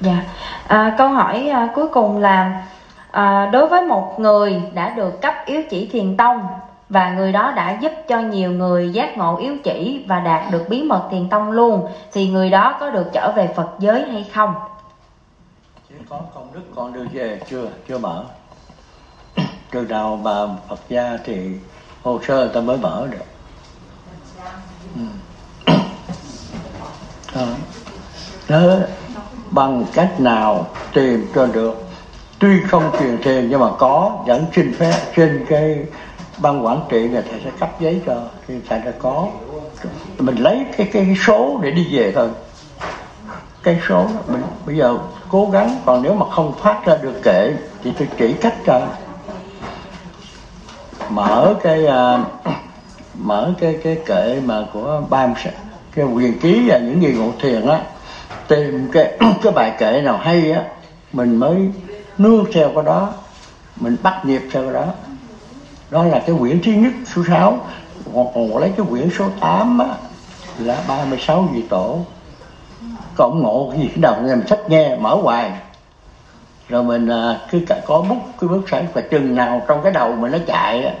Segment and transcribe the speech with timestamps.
[0.00, 0.22] Dạ.
[0.68, 2.62] À, câu hỏi à, cuối cùng là
[3.10, 6.46] à, đối với một người đã được cấp yếu chỉ thiền tông
[6.88, 10.68] và người đó đã giúp cho nhiều người giác ngộ yếu chỉ và đạt được
[10.68, 14.30] bí mật thiền tông luôn thì người đó có được trở về Phật giới hay
[14.34, 14.54] không?
[15.88, 18.24] Chỉ có công đức còn đưa về chưa chưa mở.
[19.70, 21.50] Từ nào mà Phật gia thì
[22.02, 23.24] hồ sơ ta mới mở được.
[24.96, 25.02] Ừ.
[27.34, 27.46] à.
[28.48, 28.76] Đó.
[29.50, 31.84] Bằng cách nào tìm cho được.
[32.38, 35.78] Tuy không truyền thiền nhưng mà có vẫn xin phép trên cái
[36.38, 38.16] ban quản trị là thầy sẽ cấp giấy cho
[38.48, 39.28] thì thầy đã có.
[40.18, 42.28] Mình lấy cái cái số để đi về thôi.
[43.62, 47.20] Cái số đó, mình bây giờ cố gắng còn nếu mà không phát ra được
[47.22, 48.80] kệ thì tôi chỉ cách cho.
[51.08, 52.20] Mở cái uh,
[53.14, 55.34] mở cái cái kệ mà của ban
[55.94, 57.80] cái quyền ký và những người ngộ thiền á
[58.48, 60.62] tìm cái cái bài kệ nào hay á
[61.12, 61.70] mình mới
[62.18, 63.12] nương theo cái đó
[63.76, 64.86] mình bắt nhịp theo cái đó.
[65.90, 67.58] Đó là cái quyển thứ nhất số 6
[68.14, 69.88] còn, còn lấy cái quyển số 8 á,
[70.58, 72.00] là 36 vị tổ.
[73.16, 75.52] Cộng ngộ cái gì cái đầu mình sách nghe mở hoài.
[76.68, 80.12] Rồi mình à, cứ có bút cái bút sẵn và chừng nào trong cái đầu
[80.12, 80.92] mình nó chạy á,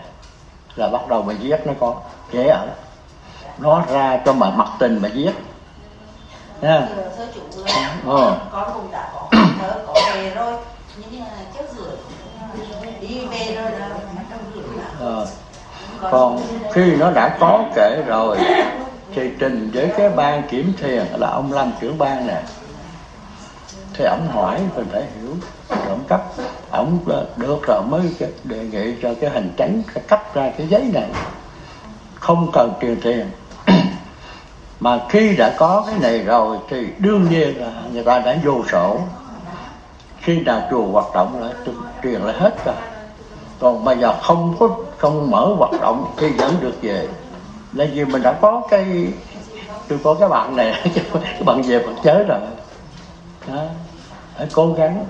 [0.76, 1.96] là bắt đầu mình viết nó con
[2.32, 2.68] dễ ở.
[3.58, 5.32] Nó ra cho mà mặt tình mà viết
[6.64, 6.88] nha
[8.06, 8.38] ờ.
[8.52, 9.28] con cũng đã có
[9.60, 10.54] thơ có về rồi.
[10.96, 11.96] Nhưng mà trước rửa
[13.00, 13.90] đi về rồi là
[15.00, 15.26] ờ.
[16.00, 16.40] còn
[16.72, 18.38] khi nó đã có kể rồi
[19.14, 22.42] thì trình với cái ban kiểm thiền là ông lâm trưởng ban nè.
[23.94, 25.34] Thì ông hỏi mình phải hiểu
[25.88, 26.22] ông cấp
[26.70, 26.98] ông
[27.36, 28.02] được rồi mới
[28.44, 31.08] đề nghị cho cái hành tránh cấp ra cái giấy này.
[32.14, 33.30] Không cần truyền thiền
[34.84, 38.62] mà khi đã có cái này rồi thì đương nhiên là người ta đã vô
[38.72, 39.00] sổ
[40.20, 41.52] khi nào chùa hoạt động lại
[42.02, 42.74] truyền lại hết rồi.
[43.60, 44.68] Còn bây giờ không có,
[44.98, 47.08] không mở hoạt động thì vẫn được về.
[47.72, 49.06] Là vì mình đã có cái,
[49.88, 51.04] tôi có cái bạn này, cái
[51.44, 52.38] bạn về bạn giới rồi.
[53.48, 53.62] Đó.
[54.36, 55.04] Phải cố gắng.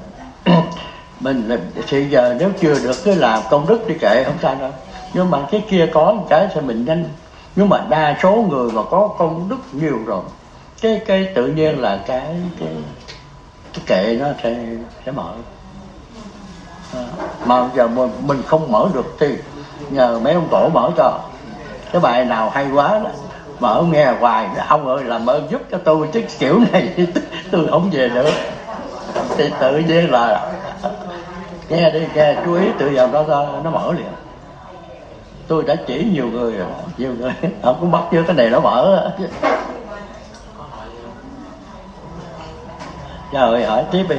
[1.21, 1.57] Mình là,
[1.89, 4.71] thì giờ nếu chưa được, cứ làm công đức đi kệ, không sao đâu.
[5.15, 7.05] Nhưng mà cái kia có một cái thì mình nhanh
[7.57, 10.23] nhưng mà đa số người mà có công đức nhiều rồi
[10.81, 12.69] cái cái tự nhiên là cái cái
[13.73, 14.57] cái kệ nó sẽ
[15.07, 15.33] sẽ mở.
[16.95, 17.05] À,
[17.45, 19.37] mà giờ mình, mình không mở được thì
[19.91, 21.21] nhờ mấy ông tổ mở cho.
[21.93, 23.11] Cái bài nào hay quá đó
[23.61, 26.95] mở nghe hoài ông ơi làm ơn giúp cho tôi cái kiểu này
[27.51, 28.31] tôi không về nữa
[29.37, 30.53] thì tự nhiên là
[31.69, 34.24] nghe đi nghe chú ý tự giờ đó nó mở liền
[35.49, 36.69] tôi đã chỉ nhiều người rồi.
[36.97, 37.33] Nhiều người.
[37.63, 39.11] Họ cũng bắt chưa cái này nó mở
[43.33, 44.17] trời ơi, hỏi tiếp đi.